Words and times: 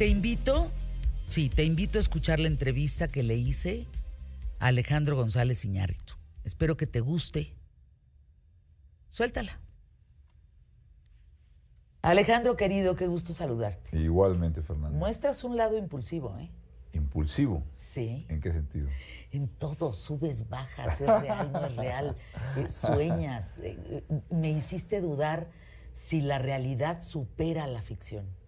Te 0.00 0.08
invito, 0.08 0.70
sí, 1.28 1.50
te 1.50 1.62
invito 1.62 1.98
a 1.98 2.00
escuchar 2.00 2.40
la 2.40 2.46
entrevista 2.46 3.08
que 3.08 3.22
le 3.22 3.36
hice 3.36 3.86
a 4.58 4.68
Alejandro 4.68 5.14
González 5.14 5.62
Iñárritu. 5.66 6.14
Espero 6.42 6.78
que 6.78 6.86
te 6.86 7.00
guste. 7.00 7.52
Suéltala. 9.10 9.60
Alejandro, 12.00 12.56
querido, 12.56 12.96
qué 12.96 13.08
gusto 13.08 13.34
saludarte. 13.34 13.94
Igualmente, 13.98 14.62
Fernando. 14.62 14.98
Muestras 14.98 15.44
un 15.44 15.58
lado 15.58 15.76
impulsivo, 15.76 16.34
¿eh? 16.38 16.48
¿Impulsivo? 16.94 17.62
Sí. 17.74 18.24
¿En 18.30 18.40
qué 18.40 18.52
sentido? 18.52 18.88
En 19.32 19.48
todo, 19.48 19.92
subes, 19.92 20.48
bajas, 20.48 20.98
es 20.98 21.20
real, 21.20 21.52
no 21.52 21.66
es 21.66 21.76
real, 21.76 22.16
eh, 22.56 22.70
sueñas. 22.70 23.58
eh, 23.58 23.76
eh, 24.08 24.20
me 24.30 24.50
hiciste 24.50 25.02
dudar 25.02 25.50
si 25.92 26.22
la 26.22 26.38
realidad 26.38 27.02
supera 27.02 27.66
la 27.66 27.82
ficción. 27.82 28.39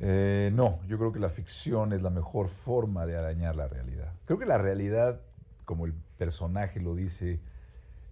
Eh, 0.00 0.50
no, 0.54 0.80
yo 0.86 0.96
creo 0.96 1.12
que 1.12 1.18
la 1.18 1.28
ficción 1.28 1.92
es 1.92 2.02
la 2.02 2.10
mejor 2.10 2.48
forma 2.48 3.06
de 3.06 3.16
arañar 3.16 3.56
la 3.56 3.68
realidad. 3.68 4.12
Creo 4.26 4.38
que 4.38 4.46
la 4.46 4.58
realidad, 4.58 5.20
como 5.64 5.86
el 5.86 5.94
personaje 6.16 6.80
lo 6.80 6.94
dice, 6.94 7.40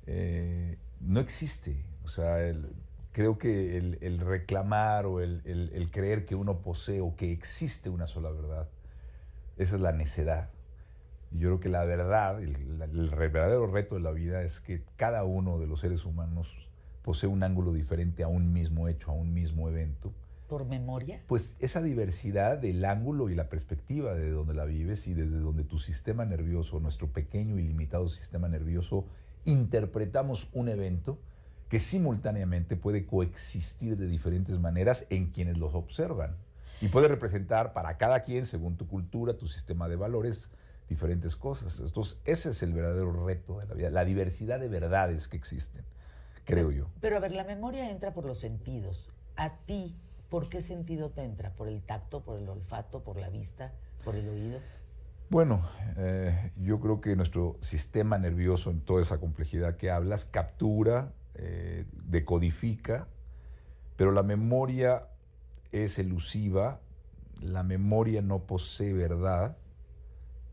eh, 0.06 0.78
no 1.00 1.20
existe. 1.20 1.84
O 2.04 2.08
sea, 2.08 2.38
creo 3.12 3.38
que 3.38 3.76
el, 3.78 4.20
reclamar 4.20 5.06
o 5.06 5.20
el, 5.20 5.88
creer 5.92 6.26
que 6.26 6.34
uno 6.34 6.58
posee 6.58 7.00
o 7.00 7.14
que 7.16 7.32
existe 7.32 7.88
una 7.88 8.06
sola 8.06 8.30
verdad, 8.30 8.68
esa 9.56 9.76
es 9.76 9.80
la 9.80 9.92
necedad. 9.92 10.50
Yo 11.32 11.48
creo 11.48 11.60
que 11.60 11.68
la 11.68 11.84
verdad, 11.84 12.40
el 12.42 13.10
verdadero 13.10 13.66
reto 13.66 13.96
de 13.96 14.00
la 14.00 14.12
vida 14.12 14.42
es 14.42 14.60
que 14.60 14.82
cada 14.96 15.24
uno 15.24 15.58
de 15.58 15.66
los 15.66 15.80
seres 15.80 16.04
humanos 16.04 16.48
posee 17.02 17.28
un 17.28 17.42
ángulo 17.42 17.72
diferente 17.72 18.22
a 18.22 18.28
un 18.28 18.52
mismo 18.52 18.88
hecho, 18.88 19.10
a 19.10 19.14
un 19.14 19.32
mismo 19.32 19.68
evento. 19.68 20.12
¿Por 20.48 20.64
memoria? 20.64 21.22
Pues 21.26 21.56
esa 21.58 21.82
diversidad 21.82 22.58
del 22.58 22.84
ángulo 22.84 23.30
y 23.30 23.34
la 23.34 23.48
perspectiva 23.48 24.14
de 24.14 24.30
donde 24.30 24.54
la 24.54 24.64
vives 24.64 25.08
y 25.08 25.14
desde 25.14 25.38
donde 25.38 25.64
tu 25.64 25.78
sistema 25.78 26.24
nervioso, 26.24 26.78
nuestro 26.78 27.08
pequeño 27.08 27.58
y 27.58 27.62
limitado 27.62 28.08
sistema 28.08 28.48
nervioso, 28.48 29.06
interpretamos 29.44 30.48
un 30.52 30.68
evento 30.68 31.18
que 31.68 31.80
simultáneamente 31.80 32.76
puede 32.76 33.06
coexistir 33.06 33.96
de 33.96 34.06
diferentes 34.06 34.60
maneras 34.60 35.06
en 35.10 35.32
quienes 35.32 35.58
los 35.58 35.74
observan. 35.74 36.36
Y 36.80 36.88
puede 36.88 37.08
representar 37.08 37.72
para 37.72 37.96
cada 37.96 38.20
quien, 38.20 38.46
según 38.46 38.76
tu 38.76 38.86
cultura, 38.86 39.36
tu 39.36 39.48
sistema 39.48 39.88
de 39.88 39.96
valores, 39.96 40.50
diferentes 40.88 41.34
cosas. 41.34 41.80
Entonces, 41.80 42.18
ese 42.24 42.50
es 42.50 42.62
el 42.62 42.72
verdadero 42.72 43.26
reto 43.26 43.58
de 43.58 43.66
la 43.66 43.74
vida, 43.74 43.90
la 43.90 44.04
diversidad 44.04 44.60
de 44.60 44.68
verdades 44.68 45.26
que 45.26 45.36
existen, 45.36 45.84
creo 46.44 46.70
yo. 46.70 46.88
Pero 47.00 47.16
a 47.16 47.20
ver, 47.20 47.32
la 47.32 47.44
memoria 47.44 47.90
entra 47.90 48.12
por 48.12 48.26
los 48.26 48.38
sentidos. 48.38 49.10
¿A 49.36 49.56
ti 49.66 49.96
por 50.28 50.48
qué 50.48 50.60
sentido 50.60 51.10
te 51.10 51.22
entra? 51.22 51.54
¿Por 51.54 51.68
el 51.68 51.82
tacto, 51.82 52.22
por 52.24 52.38
el 52.38 52.48
olfato, 52.48 53.02
por 53.02 53.16
la 53.18 53.28
vista, 53.30 53.72
por 54.04 54.16
el 54.16 54.28
oído? 54.28 54.58
Bueno, 55.28 55.62
eh, 55.96 56.52
yo 56.56 56.78
creo 56.80 57.00
que 57.00 57.16
nuestro 57.16 57.56
sistema 57.60 58.16
nervioso, 58.18 58.70
en 58.70 58.80
toda 58.80 59.02
esa 59.02 59.18
complejidad 59.18 59.76
que 59.76 59.90
hablas, 59.90 60.24
captura, 60.24 61.12
eh, 61.34 61.84
decodifica, 62.04 63.08
pero 63.96 64.12
la 64.12 64.22
memoria 64.22 65.08
es 65.72 65.98
elusiva, 65.98 66.80
la 67.42 67.62
memoria 67.62 68.22
no 68.22 68.46
posee 68.46 68.92
verdad, 68.92 69.56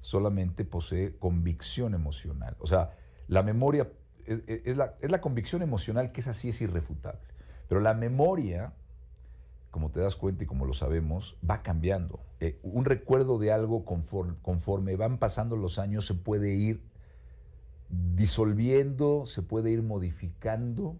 solamente 0.01 0.65
posee 0.65 1.17
convicción 1.17 1.93
emocional. 1.93 2.55
O 2.59 2.67
sea, 2.67 2.91
la 3.27 3.43
memoria 3.43 3.91
es, 4.25 4.41
es- 4.47 4.61
es 4.65 4.77
la, 4.77 4.95
es 5.01 5.11
la 5.11 5.21
convicción 5.21 5.61
emocional 5.61 6.11
que 6.11 6.21
es 6.21 6.27
así, 6.27 6.49
es 6.49 6.61
irrefutable. 6.61 7.21
Pero 7.67 7.79
la 7.79 7.93
memoria, 7.93 8.73
como 9.73 9.89
te 9.89 9.99
das 9.99 10.15
cuenta 10.15 10.43
y 10.43 10.47
como 10.47 10.65
lo 10.67 10.73
sabemos, 10.75 11.35
va 11.49 11.63
cambiando. 11.63 12.19
Eh, 12.39 12.59
un 12.61 12.85
recuerdo 12.85 13.39
de 13.39 13.51
algo 13.51 13.85
conforme, 13.85 14.35
conforme 14.43 14.95
van 14.95 15.17
pasando 15.17 15.57
los 15.57 15.79
años 15.79 16.05
se 16.05 16.13
puede 16.13 16.53
ir 16.53 16.83
disolviendo, 17.89 19.25
se 19.25 19.41
puede 19.41 19.71
ir 19.71 19.81
modificando, 19.81 20.95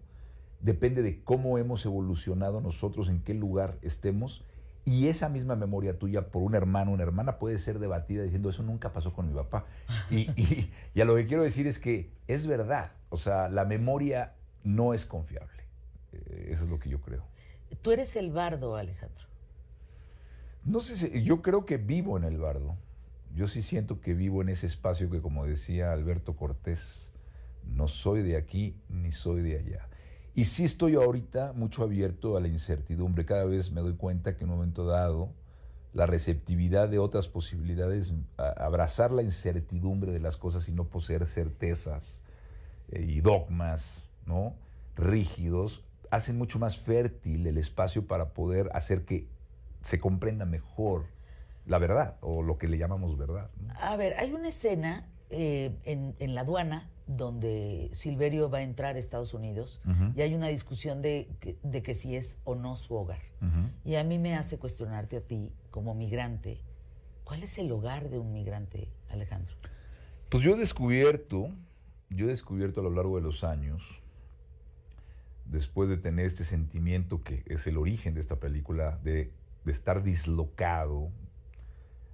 depende 0.60 1.02
de 1.02 1.22
cómo 1.22 1.56
hemos 1.58 1.84
evolucionado 1.86 2.60
nosotros, 2.60 3.08
en 3.08 3.20
qué 3.20 3.32
lugar 3.34 3.78
estemos. 3.82 4.44
Y 4.84 5.06
esa 5.06 5.28
misma 5.28 5.54
memoria 5.54 5.96
tuya 5.96 6.28
por 6.32 6.42
un 6.42 6.56
hermano 6.56 6.90
una 6.90 7.04
hermana 7.04 7.38
puede 7.38 7.58
ser 7.60 7.78
debatida 7.78 8.24
diciendo 8.24 8.50
eso 8.50 8.64
nunca 8.64 8.92
pasó 8.92 9.12
con 9.14 9.28
mi 9.28 9.34
papá. 9.34 9.66
Y, 10.10 10.16
y- 10.36 10.70
y 10.94 11.00
a 11.00 11.04
lo 11.04 11.14
que 11.14 11.26
quiero 11.26 11.44
decir 11.44 11.68
es 11.68 11.78
que 11.78 12.10
es 12.26 12.46
verdad. 12.48 12.90
O 13.08 13.16
sea, 13.16 13.48
la 13.48 13.64
memoria 13.64 14.34
no 14.64 14.94
es 14.94 15.06
confiable. 15.06 15.62
Eh, 16.12 16.48
Eso 16.50 16.64
es 16.64 16.70
lo 16.70 16.80
que 16.80 16.90
yo 16.90 17.00
creo. 17.00 17.22
Tú 17.82 17.92
eres 17.92 18.16
el 18.16 18.30
bardo, 18.30 18.76
Alejandro. 18.76 19.24
No 20.64 20.80
sé 20.80 20.96
si, 20.96 21.22
yo 21.22 21.42
creo 21.42 21.66
que 21.66 21.76
vivo 21.76 22.16
en 22.16 22.24
el 22.24 22.38
bardo. 22.38 22.76
Yo 23.34 23.48
sí 23.48 23.62
siento 23.62 24.00
que 24.00 24.14
vivo 24.14 24.42
en 24.42 24.48
ese 24.48 24.66
espacio 24.66 25.10
que, 25.10 25.20
como 25.20 25.44
decía 25.46 25.92
Alberto 25.92 26.36
Cortés, 26.36 27.12
no 27.64 27.88
soy 27.88 28.22
de 28.22 28.36
aquí 28.36 28.76
ni 28.88 29.12
soy 29.12 29.42
de 29.42 29.58
allá. 29.58 29.88
Y 30.34 30.46
sí 30.46 30.64
estoy 30.64 30.94
ahorita 30.94 31.52
mucho 31.52 31.82
abierto 31.82 32.36
a 32.36 32.40
la 32.40 32.48
incertidumbre. 32.48 33.24
Cada 33.24 33.44
vez 33.44 33.70
me 33.70 33.80
doy 33.80 33.94
cuenta 33.94 34.36
que 34.36 34.44
en 34.44 34.50
un 34.50 34.56
momento 34.56 34.84
dado 34.84 35.32
la 35.92 36.06
receptividad 36.06 36.88
de 36.88 36.98
otras 36.98 37.28
posibilidades, 37.28 38.12
abrazar 38.36 39.12
la 39.12 39.22
incertidumbre 39.22 40.10
de 40.10 40.18
las 40.18 40.36
cosas 40.36 40.68
y 40.68 40.72
no 40.72 40.84
poseer 40.88 41.26
certezas 41.26 42.20
eh, 42.88 43.06
y 43.08 43.20
dogmas, 43.20 43.98
¿no? 44.26 44.54
Rígidos, 44.96 45.84
hacen 46.14 46.38
mucho 46.38 46.58
más 46.58 46.78
fértil 46.78 47.46
el 47.46 47.58
espacio 47.58 48.06
para 48.06 48.30
poder 48.30 48.68
hacer 48.72 49.04
que 49.04 49.26
se 49.82 49.98
comprenda 49.98 50.44
mejor 50.46 51.06
la 51.66 51.78
verdad 51.78 52.16
o 52.20 52.42
lo 52.42 52.56
que 52.58 52.68
le 52.68 52.78
llamamos 52.78 53.16
verdad. 53.18 53.50
¿no? 53.60 53.72
A 53.80 53.96
ver, 53.96 54.14
hay 54.18 54.32
una 54.32 54.48
escena 54.48 55.08
eh, 55.30 55.74
en, 55.84 56.14
en 56.18 56.34
la 56.34 56.42
aduana 56.42 56.90
donde 57.06 57.90
Silverio 57.92 58.48
va 58.48 58.58
a 58.58 58.62
entrar 58.62 58.96
a 58.96 58.98
Estados 58.98 59.34
Unidos 59.34 59.80
y 60.14 60.22
hay 60.22 60.34
una 60.34 60.48
discusión 60.48 61.02
de, 61.02 61.28
que- 61.40 61.56
de 61.62 61.82
que 61.82 61.94
si 61.94 62.16
es 62.16 62.38
o 62.44 62.54
no 62.54 62.76
su 62.76 62.94
hogar. 62.94 63.20
Y 63.84 63.96
a 63.96 64.04
mí 64.04 64.18
me 64.18 64.34
hace 64.36 64.58
cuestionarte 64.58 65.18
a 65.18 65.20
ti, 65.20 65.52
como 65.70 65.94
migrante, 65.94 66.60
¿cuál 67.24 67.42
es 67.42 67.58
el 67.58 67.70
hogar 67.72 68.08
de 68.08 68.18
un 68.18 68.32
migrante, 68.32 68.88
Alejandro? 69.10 69.54
Pues 70.30 70.42
yo 70.42 70.54
he 70.54 70.58
descubierto, 70.58 71.48
yo 72.08 72.24
he 72.26 72.28
descubierto 72.28 72.80
a 72.80 72.84
lo 72.84 72.90
largo 72.90 73.16
de 73.16 73.22
los 73.22 73.44
años, 73.44 74.00
después 75.46 75.88
de 75.88 75.96
tener 75.96 76.26
este 76.26 76.44
sentimiento 76.44 77.22
que 77.22 77.42
es 77.46 77.66
el 77.66 77.76
origen 77.76 78.14
de 78.14 78.20
esta 78.20 78.36
película, 78.36 78.98
de, 79.02 79.32
estar 79.66 80.02
dislocado, 80.02 81.10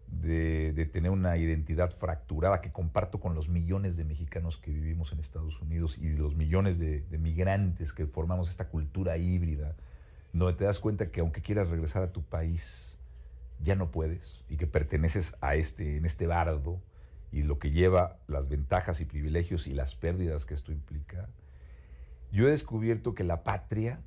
de, 0.08 0.72
tener 0.92 1.10
una 1.10 1.36
identidad 1.36 1.90
fracturada 1.90 2.60
que 2.60 2.72
comparto 2.72 3.20
con 3.20 3.34
los 3.34 3.48
millones 3.48 3.96
de 3.96 4.04
mexicanos 4.04 4.56
que 4.56 4.72
vivimos 4.72 5.12
en 5.12 5.20
Estados 5.20 5.60
Unidos 5.60 5.98
y 5.98 6.10
los 6.10 6.34
millones 6.36 6.78
de, 6.78 7.02
de 7.02 7.18
migrantes 7.18 7.92
que 7.92 8.06
formamos 8.06 8.48
esta 8.48 8.68
cultura 8.68 9.16
híbrida, 9.16 9.76
donde 10.32 10.54
te 10.54 10.64
das 10.64 10.78
cuenta 10.78 11.10
que 11.10 11.20
aunque 11.20 11.42
quieras 11.42 11.68
regresar 11.68 12.02
a 12.02 12.12
tu 12.12 12.22
país, 12.22 12.98
ya 13.62 13.76
no 13.76 13.90
puedes 13.90 14.44
y 14.48 14.56
que 14.56 14.66
perteneces 14.66 15.34
a 15.40 15.54
este, 15.54 15.96
en 15.96 16.06
este 16.06 16.26
bardo 16.26 16.80
y 17.32 17.42
lo 17.42 17.58
que 17.58 17.70
lleva 17.70 18.16
las 18.26 18.48
ventajas 18.48 19.00
y 19.00 19.04
privilegios 19.04 19.66
y 19.66 19.74
las 19.74 19.94
pérdidas 19.94 20.44
que 20.44 20.54
esto 20.54 20.72
implica, 20.72 21.28
yo 22.32 22.46
he 22.46 22.50
descubierto 22.50 23.14
que 23.14 23.24
la 23.24 23.42
patria 23.44 24.00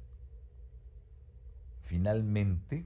finalmente 1.82 2.86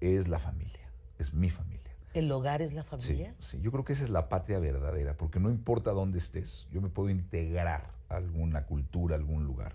es 0.00 0.28
la 0.28 0.38
familia, 0.38 0.90
es 1.18 1.34
mi 1.34 1.50
familia. 1.50 1.80
¿El 2.14 2.30
hogar 2.32 2.62
es 2.62 2.72
la 2.72 2.82
Sí, 2.82 2.88
familia? 3.06 3.34
sí, 3.38 3.60
yo 3.60 3.70
creo 3.70 3.84
que 3.84 3.92
esa 3.92 4.04
es 4.04 4.10
la 4.10 4.28
patria 4.28 4.58
verdadera, 4.58 5.16
porque 5.16 5.38
no 5.40 5.50
importa 5.50 5.92
dónde 5.92 6.18
estés, 6.18 6.66
yo 6.70 6.80
me 6.80 6.88
puedo 6.88 7.10
integrar 7.10 7.92
a 8.08 8.16
alguna 8.16 8.66
cultura, 8.66 9.14
a 9.14 9.18
algún 9.18 9.44
lugar. 9.44 9.74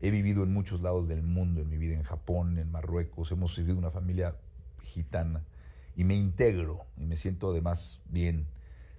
He 0.00 0.10
vivido 0.10 0.44
en 0.44 0.52
muchos 0.52 0.80
lados 0.82 1.08
del 1.08 1.22
mundo, 1.22 1.60
en 1.60 1.68
mi 1.68 1.78
vida 1.78 1.94
en 1.94 2.02
Japón, 2.02 2.58
en 2.58 2.70
Marruecos, 2.70 3.32
hemos 3.32 3.56
vivido 3.56 3.78
una 3.78 3.90
familia 3.90 4.36
gitana 4.82 5.42
y 5.96 6.04
me 6.04 6.14
integro 6.14 6.86
y 6.96 7.06
me 7.06 7.16
siento 7.16 7.50
además 7.50 8.02
bien. 8.06 8.46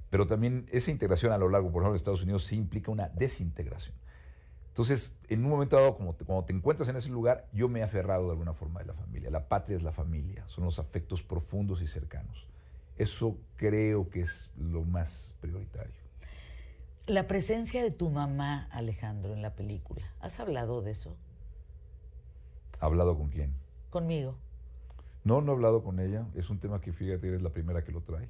Pero 0.09 0.27
también 0.27 0.65
esa 0.71 0.91
integración 0.91 1.31
a 1.31 1.37
lo 1.37 1.49
largo, 1.49 1.71
por 1.71 1.81
ejemplo, 1.81 1.93
de 1.93 1.97
Estados 1.97 2.23
Unidos, 2.23 2.43
sí 2.45 2.55
implica 2.55 2.91
una 2.91 3.09
desintegración. 3.09 3.95
Entonces, 4.75 5.15
en 5.29 5.41
un 5.45 5.51
momento 5.51 5.77
dado, 5.77 5.95
como 5.95 6.15
te- 6.15 6.25
cuando 6.25 6.43
te 6.43 6.51
encuentras 6.51 6.89
en 6.89 6.97
ese 6.97 7.07
lugar, 7.07 7.47
yo 7.53 7.69
me 7.69 7.79
he 7.79 7.83
aferrado 7.83 8.25
de 8.25 8.31
alguna 8.31 8.51
forma 8.51 8.81
de 8.81 8.87
la 8.87 8.93
familia. 8.93 9.29
La 9.31 9.47
patria 9.47 9.77
es 9.77 9.83
la 9.83 9.93
familia, 9.93 10.45
son 10.49 10.65
los 10.65 10.79
afectos 10.79 11.23
profundos 11.23 11.81
y 11.81 11.87
cercanos. 11.87 12.45
Eso 12.97 13.37
creo 13.55 14.09
que 14.09 14.19
es 14.19 14.51
lo 14.57 14.83
más 14.83 15.33
prioritario. 15.39 15.93
La 17.07 17.25
presencia 17.25 17.81
de 17.83 17.91
tu 17.91 18.09
mamá, 18.09 18.67
Alejandro, 18.69 19.31
en 19.31 19.41
la 19.41 19.55
película. 19.55 20.11
¿Has 20.19 20.41
hablado 20.41 20.81
de 20.81 20.91
eso? 20.91 21.15
¿Hablado 22.81 23.17
con 23.17 23.29
quién? 23.29 23.53
Conmigo. 23.91 24.35
No, 25.23 25.39
no 25.39 25.53
he 25.53 25.55
hablado 25.55 25.85
con 25.85 26.01
ella. 26.01 26.27
Es 26.35 26.49
un 26.49 26.59
tema 26.59 26.81
que 26.81 26.91
fíjate, 26.91 27.29
eres 27.29 27.41
la 27.41 27.51
primera 27.51 27.81
que 27.85 27.93
lo 27.93 28.01
trae. 28.01 28.27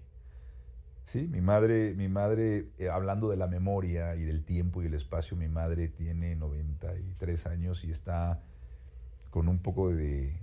Sí, 1.06 1.28
mi 1.28 1.40
madre, 1.40 1.94
mi 1.94 2.08
madre, 2.10 2.70
eh, 2.80 2.90
hablando 2.90 3.30
de 3.30 3.38
la 3.38 3.46
memoria 3.46 4.16
y 4.16 4.24
del 4.24 4.44
tiempo 4.44 4.82
y 4.82 4.88
el 4.88 4.96
espacio, 4.96 5.38
mi 5.38 5.48
madre 5.48 5.88
tiene 5.88 6.36
93 6.36 7.46
años 7.46 7.84
y 7.84 7.92
está 7.92 8.42
con 9.30 9.48
un 9.48 9.60
poco 9.60 9.90
de, 9.92 10.34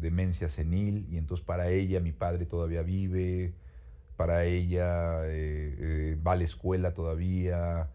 demencia 0.00 0.48
senil 0.48 1.06
y 1.10 1.18
entonces 1.18 1.44
para 1.44 1.68
ella 1.68 2.00
mi 2.00 2.12
padre 2.12 2.46
todavía 2.46 2.80
vive, 2.82 3.52
para 4.16 4.44
ella 4.44 5.26
eh, 5.26 5.76
eh, 5.78 6.18
va 6.26 6.32
a 6.32 6.36
la 6.36 6.44
escuela 6.44 6.94
todavía, 6.94 7.90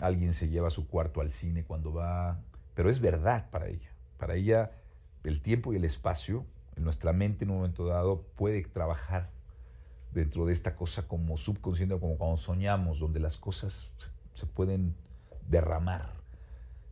alguien 0.00 0.34
se 0.34 0.48
lleva 0.48 0.70
su 0.70 0.88
cuarto 0.88 1.20
al 1.20 1.30
cine 1.30 1.64
cuando 1.64 1.92
va, 1.92 2.40
pero 2.74 2.90
es 2.90 3.00
verdad 3.00 3.48
para 3.50 3.68
ella. 3.68 3.92
Para 4.18 4.34
ella 4.34 4.72
el 5.22 5.40
tiempo 5.40 5.72
y 5.72 5.76
el 5.76 5.84
espacio 5.84 6.44
en 6.76 6.82
nuestra 6.82 7.12
mente 7.12 7.44
en 7.44 7.50
un 7.50 7.58
momento 7.58 7.86
dado 7.86 8.22
puede 8.34 8.62
trabajar 8.64 9.30
dentro 10.12 10.46
de 10.46 10.52
esta 10.52 10.76
cosa 10.76 11.06
como 11.08 11.36
subconsciente, 11.36 11.98
como 11.98 12.16
cuando 12.16 12.36
soñamos, 12.36 13.00
donde 13.00 13.20
las 13.20 13.36
cosas 13.36 13.90
se 14.34 14.46
pueden 14.46 14.94
derramar 15.48 16.22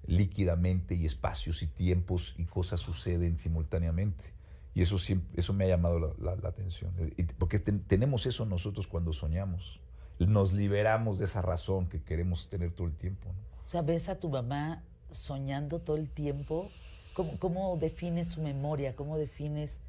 líquidamente 0.07 0.95
y 0.95 1.07
espacios 1.07 1.63
y 1.63 1.67
tiempos 1.67 2.35
y 2.37 2.45
cosas 2.45 2.81
suceden 2.81 3.39
simultáneamente. 3.39 4.33
Y 4.75 4.83
eso, 4.83 4.97
eso 5.35 5.53
me 5.53 5.65
ha 5.65 5.69
llamado 5.69 6.15
la, 6.19 6.33
atención. 6.33 6.93
Porque 7.39 7.59
tenemos 7.59 8.27
eso 8.27 8.47
nosotros 8.47 8.87
cuando 8.87 9.13
soñamos. 9.13 9.81
Nos 10.19 10.53
liberamos 10.53 11.19
de 11.19 11.25
esa 11.25 11.43
razón 11.43 11.89
que 11.89 12.03
queremos 12.03 12.49
tener 12.49 12.73
todo 12.73 12.87
el 12.87 12.95
tiempo. 12.95 13.29
O 13.67 13.71
sea, 13.71 13.83
ves 13.83 14.09
a 14.09 14.19
tu 14.19 14.29
mamá 14.29 14.85
soñando 15.11 15.81
todo 15.81 15.97
el 15.97 16.09
tiempo. 16.09 16.71
¿Cómo, 17.15 17.39
¿Cómo 17.39 17.77
defines 17.79 18.29
su 18.29 18.43
memoria? 18.43 18.95
¿Cómo 18.95 19.19
defines...? 19.19 19.81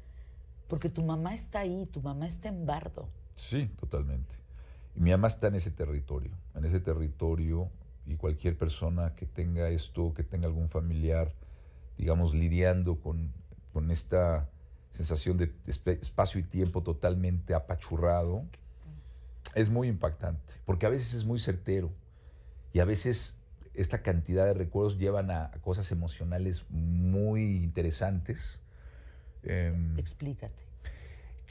Porque 0.68 0.88
tu 0.88 1.02
mamá 1.02 1.34
está 1.34 1.60
ahí, 1.60 1.86
tu 1.92 2.00
mamá 2.00 2.26
está 2.26 2.48
en 2.48 2.64
Bardo. 2.64 3.08
Sí, 3.34 3.70
totalmente. 3.78 4.34
Mi 4.94 5.10
mamá 5.10 5.28
está 5.28 5.48
en 5.48 5.54
ese 5.54 5.70
territorio. 5.70 6.32
En 6.54 6.64
ese 6.64 6.80
territorio 6.80 7.70
y 8.06 8.16
cualquier 8.16 8.56
persona 8.56 9.14
que 9.14 9.26
tenga 9.26 9.68
esto, 9.68 10.12
que 10.14 10.22
tenga 10.22 10.46
algún 10.46 10.68
familiar, 10.68 11.32
digamos, 11.96 12.34
lidiando 12.34 12.96
con, 13.00 13.32
con 13.72 13.90
esta 13.90 14.48
sensación 14.90 15.36
de 15.38 15.52
espacio 15.66 16.40
y 16.40 16.44
tiempo 16.44 16.82
totalmente 16.82 17.54
apachurrado, 17.54 18.44
es 19.54 19.70
muy 19.70 19.88
impactante, 19.88 20.54
porque 20.64 20.86
a 20.86 20.88
veces 20.88 21.14
es 21.14 21.24
muy 21.24 21.38
certero 21.38 21.90
y 22.72 22.80
a 22.80 22.84
veces 22.84 23.36
esta 23.74 24.02
cantidad 24.02 24.44
de 24.44 24.54
recuerdos 24.54 24.98
llevan 24.98 25.30
a, 25.30 25.50
cosas 25.62 25.90
emocionales 25.92 26.64
muy 26.68 27.58
interesantes. 27.58 28.60
Em, 29.42 29.98
Explícate. 29.98 30.62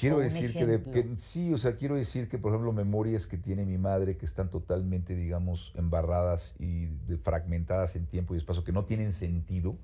Quiero 0.01 0.17
decir 0.17 0.51
que, 0.51 1.15
sí, 1.15 1.53
o 1.53 1.59
sea, 1.59 1.75
quiero 1.75 1.93
decir 1.93 2.27
que, 2.27 2.39
por 2.39 2.51
ejemplo, 2.51 2.73
memorias 2.73 3.27
que 3.27 3.37
tiene 3.37 3.65
mi 3.65 3.77
madre 3.77 4.17
que 4.17 4.25
están 4.25 4.49
totalmente, 4.49 5.15
digamos, 5.15 5.73
embarradas 5.75 6.55
y 6.57 6.87
fragmentadas 7.23 7.95
en 7.95 8.07
tiempo 8.07 8.33
y 8.33 8.37
espacio, 8.37 8.63
que 8.63 8.71
no 8.71 8.83
tienen 8.83 9.13
sentido, 9.13 9.77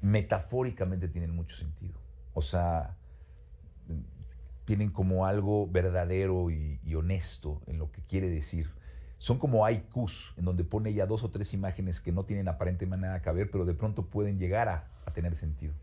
metafóricamente 0.00 1.08
tienen 1.08 1.34
mucho 1.34 1.56
sentido. 1.56 1.94
O 2.32 2.42
sea, 2.42 2.96
tienen 4.66 4.90
como 4.90 5.26
algo 5.26 5.68
verdadero 5.68 6.48
y, 6.50 6.78
honesto 6.94 7.60
en 7.66 7.78
lo 7.78 7.90
que 7.90 8.02
quiere 8.02 8.28
decir. 8.28 8.70
Son 9.18 9.40
como 9.40 9.66
haikus, 9.66 10.32
en 10.36 10.44
donde 10.44 10.62
pone 10.62 10.94
ya 10.94 11.06
dos 11.06 11.24
o 11.24 11.30
tres 11.30 11.54
imágenes 11.54 12.00
que 12.00 12.12
no 12.12 12.24
tienen 12.24 12.46
aparentemente 12.46 13.08
nada 13.08 13.20
que 13.20 13.32
ver, 13.32 13.50
pero 13.50 13.64
de 13.64 13.74
pronto 13.74 14.06
pueden 14.06 14.38
llegar 14.38 14.68
a 14.68 15.12
tener 15.12 15.34
sentido. 15.34 15.74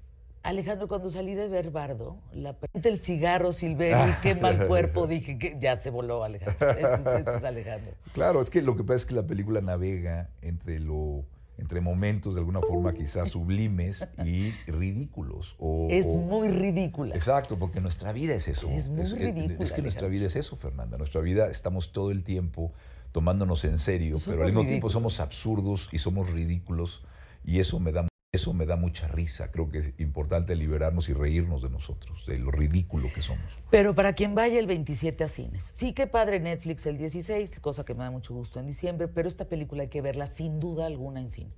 Alejandro, 0.44 0.88
cuando 0.88 1.10
salí 1.10 1.36
de 1.36 1.48
ver 1.48 1.70
Bardo, 1.70 2.18
la 2.34 2.56
el 2.84 2.98
cigarro 2.98 3.52
Silveri, 3.52 4.12
qué 4.24 4.36
mal 4.36 4.68
cuerpo, 4.68 5.06
dije 5.08 5.38
que 5.38 5.58
ya 5.60 5.78
se 5.78 5.90
voló 5.92 6.24
Alejandro. 6.24 6.72
Este, 6.72 7.38
es 7.38 7.44
Alejandro. 7.44 7.94
Claro, 8.14 8.42
es 8.42 8.50
que 8.50 8.62
lo 8.62 8.76
que 8.76 8.84
pasa 8.84 8.96
es 8.96 9.06
que 9.06 9.16
la 9.16 9.28
película 9.28 9.62
navega 9.62 10.30
entre 10.42 10.80
lo 10.80 11.26
entre 11.58 11.80
momentos 11.80 12.34
de 12.34 12.40
alguna 12.40 12.60
forma 12.60 12.92
quizás 12.92 13.30
sublimes 13.30 14.10
y 14.26 14.50
ridículos. 14.66 15.56
es 15.90 16.08
muy 16.08 16.50
ridícula. 16.50 17.14
Exacto, 17.14 17.60
porque 17.60 17.80
nuestra 17.82 18.12
vida 18.12 18.34
es 18.34 18.48
eso. 18.48 18.68
Es 18.68 18.90
muy 18.90 19.06
ridícula. 19.06 19.64
Es, 19.64 19.72
que 19.72 19.84
nuestra 19.84 20.08
vida 20.08 20.26
es 20.26 20.36
eso, 20.36 20.56
Fernanda. 20.56 20.98
Nuestra 20.98 21.22
vida 21.22 21.50
estamos 21.50 21.92
todo 21.92 22.10
el 22.10 22.24
tiempo 22.24 22.74
tomándonos 23.12 23.64
en 23.64 23.78
serio, 23.78 24.18
pero 24.26 24.42
al 24.42 24.48
mismo 24.48 24.66
tiempo 24.66 24.90
somos 24.90 25.20
absurdos 25.20 25.90
y 25.92 26.00
somos 26.00 26.32
ridículos 26.32 27.04
y 27.44 27.60
eso 27.60 27.80
me 27.80 27.92
da 27.92 28.08
eso 28.34 28.54
me 28.54 28.66
da 28.66 28.78
mucha 28.78 29.10
risa. 29.10 29.52
Creo 29.52 29.70
que 29.70 29.80
es 29.80 29.92
importante 29.98 30.56
liberarnos 30.56 31.10
y 31.10 31.14
reírnos 31.14 31.62
de 31.62 31.70
nosotros, 31.70 32.26
de 32.26 32.40
lo 32.40 32.50
ridículo 32.50 33.12
que 33.14 33.22
somos. 33.22 33.44
Pero 33.70 33.94
para 33.94 34.14
quien 34.14 34.36
vaya 34.36 34.58
el 34.58 34.68
27 34.68 35.26
a 35.26 35.30
cines, 35.30 35.70
sí 35.74 35.92
que 35.92 36.08
padre 36.08 36.40
Netflix 36.40 36.86
el 36.86 36.98
16, 36.98 37.60
cosa 37.60 37.84
que 37.84 37.94
me 37.94 38.06
da 38.06 38.12
mucho 38.12 38.34
gusto 38.34 38.62
en 38.62 38.68
diciembre, 38.68 39.10
pero 39.10 39.28
esta 39.28 39.46
película 39.50 39.84
hay 39.84 39.90
que 39.90 40.02
verla 40.02 40.28
sin 40.28 40.62
duda 40.62 40.86
alguna 40.86 41.20
en 41.20 41.30
cine. 41.30 41.52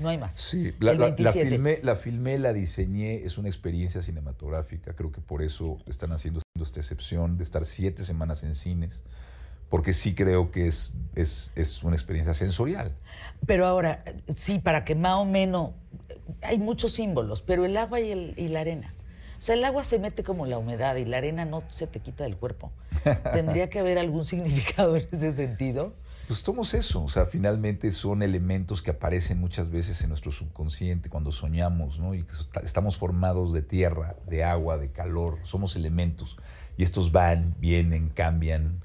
No 0.00 0.08
hay 0.08 0.18
más. 0.18 0.34
Sí, 0.34 0.74
la, 0.80 0.94
la, 0.94 1.32
filmé, 1.32 1.78
la 1.82 1.94
filmé, 1.94 2.38
la 2.40 2.52
diseñé, 2.52 3.24
es 3.24 3.38
una 3.38 3.48
experiencia 3.48 4.02
cinematográfica. 4.02 4.94
Creo 4.94 5.12
que 5.12 5.20
por 5.20 5.42
eso 5.42 5.78
están 5.86 6.10
haciendo 6.10 6.40
esta 6.60 6.80
excepción 6.80 7.38
de 7.38 7.44
estar 7.44 7.64
siete 7.64 8.02
semanas 8.02 8.42
en 8.42 8.56
cines 8.56 9.04
porque 9.68 9.92
sí 9.92 10.14
creo 10.14 10.50
que 10.50 10.66
es, 10.66 10.94
es, 11.14 11.52
es, 11.56 11.82
una 11.82 11.96
experiencia 11.96 12.34
sensorial. 12.34 12.92
Pero 13.46 13.66
ahora, 13.66 14.04
sí, 14.32 14.58
para 14.58 14.84
que 14.84 14.94
más 14.94 15.16
o 15.16 15.24
menos, 15.24 15.70
hay 16.42 16.58
muchos 16.58 16.92
símbolos, 16.92 17.42
pero 17.42 17.64
el 17.64 17.76
agua 17.76 18.00
y, 18.00 18.10
el, 18.10 18.34
y 18.36 18.48
la 18.48 18.60
arena. 18.60 18.92
O 19.38 19.42
sea, 19.42 19.54
el 19.54 19.64
agua 19.64 19.84
se 19.84 19.98
mete 19.98 20.24
como 20.24 20.46
la 20.46 20.58
humedad 20.58 20.96
y 20.96 21.04
la 21.04 21.18
arena 21.18 21.44
no 21.44 21.62
se 21.68 21.86
te 21.86 22.00
quita 22.00 22.24
del 22.24 22.36
cuerpo. 22.36 22.72
¿Tendría 23.32 23.68
que 23.68 23.78
haber 23.78 23.98
algún 23.98 24.24
significado 24.24 24.96
en 24.96 25.06
ese 25.12 25.32
sentido? 25.32 25.92
Pues 26.26 26.40
somos 26.40 26.74
eso, 26.74 27.04
o 27.04 27.08
sea, 27.08 27.24
finalmente 27.24 27.92
son 27.92 28.20
elementos 28.20 28.82
que 28.82 28.90
aparecen 28.90 29.38
muchas 29.38 29.70
veces 29.70 30.02
en 30.02 30.08
nuestro 30.08 30.32
subconsciente 30.32 31.08
cuando 31.08 31.30
soñamos, 31.30 32.00
¿no? 32.00 32.16
Y 32.16 32.26
estamos 32.64 32.98
formados 32.98 33.52
de 33.52 33.62
tierra, 33.62 34.16
de 34.26 34.42
agua, 34.42 34.76
de 34.76 34.88
calor, 34.88 35.38
somos 35.44 35.76
elementos. 35.76 36.36
Y 36.76 36.82
estos 36.82 37.12
van, 37.12 37.54
vienen, 37.60 38.08
cambian, 38.08 38.80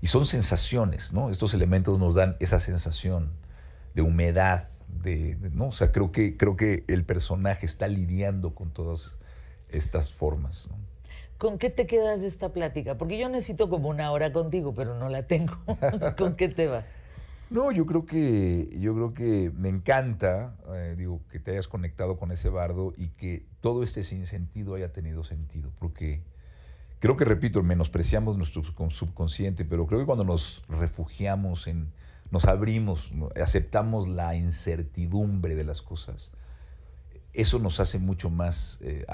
y 0.00 0.06
son 0.06 0.24
sensaciones, 0.24 1.12
¿no? 1.12 1.30
Estos 1.30 1.52
elementos 1.52 1.98
nos 1.98 2.14
dan 2.14 2.36
esa 2.38 2.60
sensación 2.60 3.32
de 3.94 4.02
humedad, 4.02 4.68
de, 5.02 5.36
¿no? 5.52 5.68
O 5.68 5.72
sea, 5.72 5.92
creo 5.92 6.12
que, 6.12 6.36
creo 6.36 6.56
que 6.56 6.84
el 6.88 7.04
personaje 7.04 7.66
está 7.66 7.88
lidiando 7.88 8.54
con 8.54 8.70
todas 8.70 9.16
estas 9.68 10.12
formas. 10.12 10.68
¿Con 11.38 11.58
qué 11.58 11.68
te 11.70 11.86
quedas 11.86 12.20
de 12.20 12.28
esta 12.28 12.52
plática? 12.52 12.96
Porque 12.96 13.18
yo 13.18 13.28
necesito 13.28 13.68
como 13.68 13.88
una 13.88 14.10
hora 14.12 14.32
contigo, 14.32 14.72
pero 14.74 14.98
no 14.98 15.08
la 15.08 15.26
tengo. 15.26 15.58
¿Con 16.16 16.36
qué 16.36 16.48
te 16.48 16.68
vas? 16.68 16.92
No, 17.50 17.70
yo 17.70 17.84
creo 17.86 18.06
que, 18.06 18.74
yo 18.80 18.94
creo 18.94 19.14
que 19.14 19.52
me 19.56 19.68
encanta, 19.68 20.56
eh, 20.74 20.94
digo, 20.96 21.20
que 21.30 21.38
te 21.38 21.52
hayas 21.52 21.68
conectado 21.68 22.16
con 22.16 22.32
ese 22.32 22.48
bardo 22.48 22.92
y 22.96 23.08
que 23.08 23.44
todo 23.60 23.82
este 23.82 24.02
sinsentido 24.02 24.74
haya 24.74 24.92
tenido 24.92 25.24
sentido, 25.24 25.70
porque 25.78 26.22
creo 27.00 27.16
que, 27.16 27.24
repito, 27.24 27.62
menospreciamos 27.62 28.38
nuestro 28.38 28.62
subconsciente, 28.62 29.64
pero 29.64 29.86
creo 29.86 30.00
que 30.00 30.06
cuando 30.06 30.24
nos 30.24 30.64
refugiamos 30.68 31.66
en, 31.66 31.92
nos 32.30 32.44
abrimos, 32.44 33.12
aceptamos 33.42 34.08
la 34.08 34.34
incertidumbre 34.34 35.54
de 35.54 35.64
las 35.64 35.82
cosas, 35.82 36.32
eso 37.32 37.58
nos 37.58 37.80
hace 37.80 37.98
mucho 37.98 38.30
más, 38.30 38.78
eh, 38.82 39.06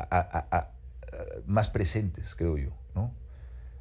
más 1.46 1.68
presentes, 1.68 2.34
creo 2.34 2.58
yo, 2.58 2.70
¿no? 2.94 3.12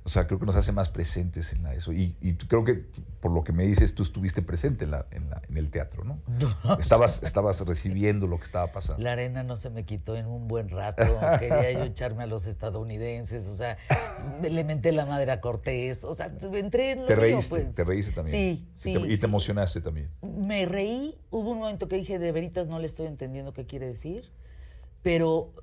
O 0.09 0.11
sea, 0.11 0.25
creo 0.25 0.39
que 0.39 0.47
nos 0.47 0.55
hace 0.55 0.71
más 0.71 0.89
presentes 0.89 1.53
en 1.53 1.61
la, 1.61 1.75
eso. 1.75 1.93
Y, 1.93 2.15
creo 2.47 2.63
que, 2.63 2.83
por 3.19 3.31
lo 3.31 3.43
que 3.43 3.53
me 3.53 3.63
dices, 3.63 3.93
tú 3.93 4.01
estuviste 4.01 4.41
presente 4.41 4.85
en, 4.85 4.89
la, 4.89 5.05
en, 5.11 5.55
el 5.55 5.69
teatro, 5.69 6.03
¿no? 6.03 6.19
estabas, 6.79 7.21
estabas 7.21 7.63
recibiendo 7.67 8.25
lo 8.25 8.37
que 8.37 8.45
estaba 8.45 8.71
pasando. 8.71 9.03
La 9.03 9.11
arena 9.11 9.43
no 9.43 9.55
se 9.55 9.69
me 9.69 9.85
quitó 9.85 10.15
en 10.15 10.25
un 10.25 10.47
buen 10.47 10.69
rato. 10.69 11.03
Quería 11.39 11.73
yo 11.73 11.83
echarme 11.83 12.23
a 12.23 12.25
los 12.25 12.47
estadounidenses. 12.47 13.47
O 13.49 13.55
sea, 13.55 13.77
le 14.41 14.63
menté 14.63 14.93
la 14.93 15.05
madre 15.05 15.31
a 15.31 15.41
Cortés. 15.41 16.03
O 16.03 16.15
sea, 16.15 16.33
entré 16.41 16.93
en 16.93 17.01
lo 17.01 17.05
Te 17.05 17.15
reíste, 17.15 17.61
pues. 17.61 17.75
te 17.75 17.83
reíste 17.83 18.11
también. 18.13 18.35
Sí, 18.35 18.67
sí. 18.73 18.97
Y 18.97 19.15
te, 19.15 19.25
emocionaste 19.27 19.79
también. 19.79 20.09
Me 20.23 20.65
reí. 20.65 21.19
Hubo 21.29 21.51
un 21.51 21.59
momento 21.59 21.87
que 21.87 21.97
dije, 21.97 22.17
de 22.17 22.31
veritas 22.31 22.67
no 22.67 22.79
le 22.79 22.87
estoy 22.87 23.05
entendiendo 23.05 23.53
qué 23.53 23.67
quiere 23.67 23.85
decir. 23.85 24.31
Pero 25.03 25.53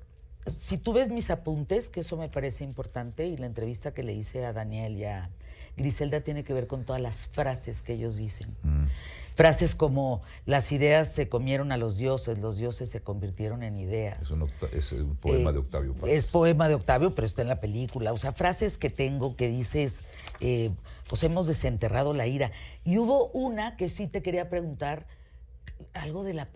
si 0.45 0.77
tú 0.77 0.93
ves 0.93 1.09
mis 1.09 1.29
apuntes, 1.29 1.89
que 1.89 2.01
eso 2.01 2.17
me 2.17 2.29
parece 2.29 2.63
importante, 2.63 3.25
y 3.25 3.37
la 3.37 3.45
entrevista 3.45 3.93
que 3.93 4.03
le 4.03 4.13
hice 4.13 4.45
a 4.45 4.53
Daniel 4.53 4.95
y 4.95 5.05
a 5.05 5.29
Griselda 5.75 6.21
tiene 6.21 6.43
que 6.43 6.53
ver 6.53 6.67
con 6.67 6.85
todas 6.85 7.01
las 7.01 7.27
frases 7.27 7.81
que 7.81 7.93
ellos 7.93 8.17
dicen. 8.17 8.55
Mm. 8.63 8.85
Frases 9.35 9.75
como 9.75 10.23
las 10.47 10.71
ideas 10.71 11.13
se 11.13 11.29
comieron 11.29 11.71
a 11.71 11.77
los 11.77 11.97
dioses, 11.97 12.39
los 12.39 12.57
dioses 12.57 12.89
se 12.89 13.01
convirtieron 13.01 13.61
en 13.61 13.77
ideas. 13.77 14.31
Es 14.71 14.91
un, 14.91 15.15
poema 15.15 15.51
de 15.51 15.59
Octavio 15.59 15.93
Paz. 15.93 16.09
Es 16.09 16.31
poema 16.31 16.67
de 16.67 16.73
Octavio, 16.73 17.13
pero 17.13 17.27
está 17.27 17.43
en 17.43 17.49
la 17.49 17.59
película. 17.59 18.13
O 18.13 18.17
sea, 18.17 18.33
frases 18.33 18.79
que 18.79 18.89
tengo 18.89 19.35
que 19.35 19.47
dices, 19.47 20.03
eh, 20.39 20.71
pues 21.07 21.21
hemos 21.21 21.45
desenterrado 21.45 22.13
la 22.13 22.25
ira. 22.25 22.51
Y 22.83 22.97
hubo 22.97 23.27
una 23.27 23.75
que 23.75 23.89
sí 23.89 24.07
te 24.07 24.23
quería 24.23 24.49
preguntar, 24.49 25.05
algo 25.93 26.23
de 26.23 26.33
la 26.33 26.47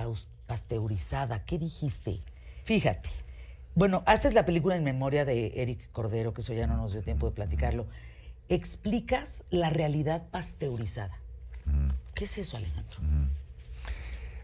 pasteurizada. 0.48 1.46
¿Qué 1.46 1.60
dijiste? 1.60 2.22
Fíjate. 2.64 3.10
Bueno, 3.74 4.04
haces 4.06 4.34
la 4.34 4.46
película 4.46 4.76
en 4.76 4.84
memoria 4.84 5.24
de 5.24 5.62
Eric 5.62 5.92
Cordero, 5.92 6.34
que 6.34 6.42
eso 6.42 6.54
ya 6.54 6.68
no 6.68 6.78
nos 6.78 6.92
dio 6.92 7.02
tiempo 7.02 7.28
de 7.28 7.36
platicarlo. 7.36 7.88
Explicas 8.50 9.46
la 9.50 9.70
realidad 9.70 10.28
pasteurizada. 10.30 11.18
¿Qué 12.14 12.26
es 12.26 12.38
eso, 12.38 12.58
Alejandro? 12.58 13.00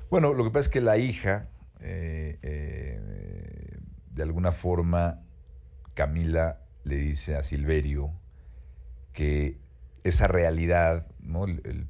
Bueno, 0.09 0.33
lo 0.33 0.45
que 0.45 0.51
pasa 0.51 0.61
es 0.61 0.69
que 0.69 0.81
la 0.81 0.97
hija, 0.97 1.49
eh, 1.81 2.39
eh, 2.41 3.77
de 4.11 4.23
alguna 4.23 4.51
forma 4.51 5.21
Camila 5.93 6.61
le 6.85 6.95
dice 6.95 7.35
a 7.35 7.43
Silverio 7.43 8.13
que 9.11 9.57
esa 10.03 10.27
realidad, 10.27 11.05
¿no? 11.19 11.45
El, 11.45 11.87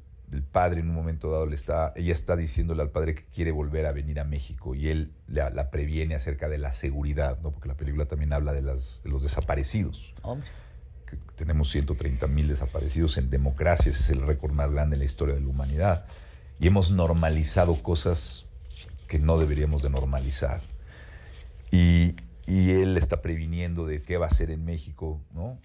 padre 0.50 0.80
en 0.80 0.88
un 0.88 0.94
momento 0.94 1.30
dado 1.30 1.46
le 1.46 1.54
está, 1.54 1.92
ella 1.96 2.12
está 2.12 2.36
diciéndole 2.36 2.82
al 2.82 2.90
padre 2.90 3.14
que 3.14 3.24
quiere 3.24 3.50
volver 3.50 3.86
a 3.86 3.92
venir 3.92 4.20
a 4.20 4.24
México 4.24 4.74
y 4.74 4.88
él 4.88 5.12
la, 5.26 5.70
previene 5.70 6.14
acerca 6.14 6.48
de 6.48 6.58
la 6.58 6.72
seguridad, 6.72 7.40
¿no? 7.40 7.50
porque 7.52 7.68
la 7.68 7.76
película 7.76 8.06
también 8.06 8.32
habla 8.32 8.52
de, 8.52 8.62
las, 8.62 9.00
los 9.04 9.22
desaparecidos. 9.22 10.14
Que 11.06 11.16
tenemos 11.36 11.70
130 11.70 12.26
mil 12.26 12.48
desaparecidos 12.48 13.16
en 13.16 13.30
democracia, 13.30 13.90
ese 13.90 14.00
es 14.00 14.10
el 14.10 14.26
récord 14.26 14.52
más 14.52 14.70
grande 14.70 14.96
en 14.96 15.00
la 15.00 15.06
historia 15.06 15.34
de 15.34 15.40
la 15.40 15.48
humanidad. 15.48 16.06
Y 16.60 16.66
hemos 16.66 16.90
normalizado 16.90 17.74
cosas 17.82 18.46
que 19.06 19.18
no 19.18 19.38
deberíamos 19.38 19.82
de 19.82 19.90
normalizar. 19.90 20.60
Y, 21.70 22.16
y 22.46 22.70
él 22.70 22.98
está 22.98 23.22
previniendo 23.22 23.86
de 23.86 24.02
qué 24.02 24.18
va 24.18 24.26
a 24.26 24.28
hacer 24.28 24.50
en 24.50 24.64
México, 24.64 25.22
¿no? 25.32 25.58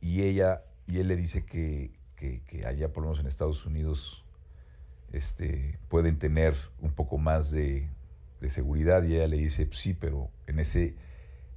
Y 0.00 0.22
ella 0.22 0.62
y 0.86 0.98
él 0.98 1.08
le 1.08 1.16
dice 1.16 1.44
que, 1.44 1.90
allá, 2.66 2.92
por 2.92 3.02
lo 3.02 3.10
menos 3.10 3.20
en 3.20 3.26
Estados 3.26 3.66
Unidos, 3.66 4.24
este, 5.12 5.78
pueden 5.88 6.18
tener 6.18 6.54
un 6.80 6.92
poco 6.92 7.18
más 7.18 7.50
de, 7.50 7.90
seguridad 8.48 9.02
y 9.02 9.16
ella 9.16 9.26
le 9.26 9.38
dice, 9.38 9.68
sí, 9.72 9.92
pero 9.92 10.30
en, 10.46 10.60
ese, 10.60 10.94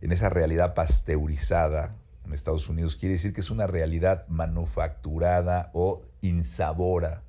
en 0.01 0.11
esa 0.11 0.27
realidad 0.27 0.73
pasteurizada 0.73 1.95
en 2.29 2.33
Estados 2.33 2.69
Unidos 2.69 2.95
quiere 2.95 3.13
decir 3.13 3.33
que 3.33 3.41
es 3.41 3.49
una 3.49 3.67
realidad 3.67 4.27
manufacturada 4.27 5.71
o 5.73 6.03
insabora, 6.21 7.23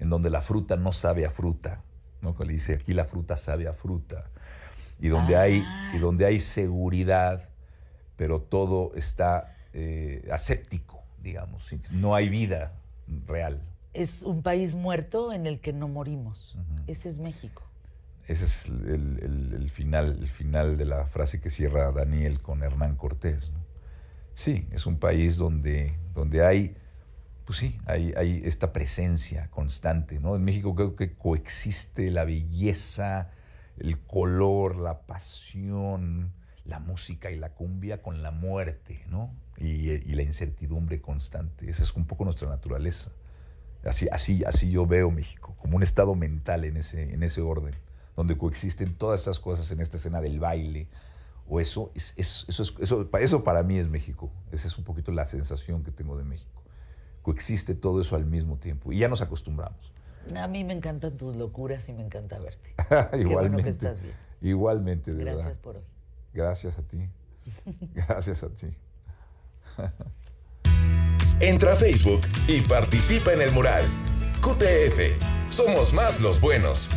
en 0.00 0.10
donde 0.10 0.28
la 0.30 0.40
fruta 0.40 0.76
no 0.76 0.92
sabe 0.92 1.24
a 1.24 1.30
fruta, 1.30 1.82
¿no? 2.20 2.34
le 2.38 2.52
dice, 2.52 2.74
aquí 2.74 2.94
la 2.94 3.04
fruta 3.04 3.36
sabe 3.36 3.68
a 3.68 3.74
fruta, 3.74 4.30
y 4.98 5.08
donde, 5.08 5.36
hay, 5.36 5.58
y 5.92 5.96
ah. 5.96 5.98
donde 6.00 6.26
hay 6.26 6.40
seguridad, 6.40 7.50
pero 8.16 8.40
todo 8.40 8.92
está 8.94 9.56
eh, 9.72 10.28
aséptico, 10.32 11.01
digamos. 11.22 11.70
No 11.90 12.14
hay 12.14 12.28
vida 12.28 12.72
real. 13.26 13.62
Es 13.94 14.22
un 14.22 14.42
país 14.42 14.74
muerto 14.74 15.32
en 15.32 15.46
el 15.46 15.60
que 15.60 15.72
no 15.72 15.88
morimos. 15.88 16.56
Ese 16.86 17.08
es 17.08 17.18
México. 17.18 17.62
Ese 18.26 18.44
es 18.44 18.66
el, 18.68 19.68
final, 19.70 20.16
el 20.20 20.28
final 20.28 20.76
de 20.76 20.86
la 20.86 21.06
frase 21.06 21.40
que 21.40 21.50
cierra 21.50 21.90
Daniel 21.92 22.40
con 22.40 22.62
Hernán 22.62 22.96
Cortés. 22.96 23.50
Sí, 24.34 24.66
es 24.70 24.86
un 24.86 24.98
país 24.98 25.36
donde, 25.36 25.98
donde 26.14 26.46
hay, 26.46 26.74
pues 27.44 27.58
sí, 27.58 27.78
hay, 27.84 28.14
hay 28.16 28.40
esta 28.44 28.72
presencia 28.72 29.48
constante. 29.50 30.20
¿no? 30.20 30.36
En 30.36 30.44
México 30.44 30.74
creo 30.74 30.96
que 30.96 31.14
coexiste 31.14 32.10
la 32.10 32.24
belleza, 32.24 33.30
el 33.76 33.98
color, 33.98 34.76
la 34.76 35.02
pasión, 35.02 36.32
la 36.64 36.78
música 36.78 37.30
y 37.30 37.38
la 37.38 37.54
cumbia 37.54 38.02
con 38.02 38.22
la 38.22 38.30
muerte, 38.30 39.04
¿no? 39.08 39.34
y, 39.62 40.14
la 40.14 40.22
incertidumbre 40.22 41.00
constante. 41.00 41.68
Esa 41.68 41.82
es 41.82 41.94
un 41.94 42.06
poco 42.06 42.24
nuestra 42.24 42.48
naturaleza. 42.48 43.12
Así, 43.84 44.08
así, 44.12 44.44
así 44.44 44.70
yo 44.70 44.86
veo 44.86 45.10
México, 45.10 45.56
como 45.58 45.76
un 45.76 45.82
estado 45.82 46.14
mental 46.14 46.64
en 46.64 46.76
ese, 46.76 47.14
en 47.14 47.22
ese 47.22 47.40
orden, 47.40 47.74
donde 48.16 48.38
coexisten 48.38 48.94
todas 48.94 49.20
estas 49.20 49.40
cosas 49.40 49.70
en 49.72 49.80
esta 49.80 49.96
escena 49.96 50.20
del 50.20 50.38
baile. 50.38 50.88
O 51.48 51.60
eso, 51.60 51.90
es, 51.94 52.14
eso, 52.16 52.62
eso, 52.80 53.08
eso 53.18 53.44
para 53.44 53.62
mí 53.62 53.78
es 53.78 53.88
México. 53.88 54.30
Esa 54.52 54.68
es 54.68 54.78
un 54.78 54.84
poquito 54.84 55.10
la 55.10 55.26
sensación 55.26 55.82
que 55.82 55.90
tengo 55.90 56.16
de 56.16 56.24
México. 56.24 56.62
Coexiste 57.22 57.74
todo 57.74 58.00
eso 58.00 58.16
al 58.16 58.24
mismo 58.24 58.58
tiempo 58.58 58.92
y 58.92 58.98
ya 58.98 59.08
nos 59.08 59.20
acostumbramos. 59.20 59.92
A 60.36 60.46
mí 60.46 60.62
me 60.62 60.72
encantan 60.72 61.16
tus 61.16 61.34
locuras 61.34 61.88
y 61.88 61.92
me 61.92 62.04
encanta 62.04 62.38
verte. 62.38 62.74
Igualmente. 62.78 63.18
Qué 63.18 63.34
bueno 63.34 63.56
que 63.58 63.68
estás 63.68 64.00
bien. 64.00 64.14
Igualmente, 64.40 65.12
de 65.12 65.24
Gracias 65.24 65.58
por 65.58 65.76
hoy. 65.76 65.82
Gracias 66.32 66.78
a 66.78 66.82
ti. 66.82 67.08
Gracias 67.94 68.42
a 68.42 68.48
ti. 68.48 68.68
Entra 71.40 71.72
a 71.72 71.76
Facebook 71.76 72.22
y 72.46 72.60
participa 72.60 73.32
en 73.32 73.42
el 73.42 73.52
mural. 73.52 73.84
QTF. 74.40 75.50
Somos 75.50 75.92
más 75.92 76.20
los 76.20 76.40
buenos. 76.40 76.90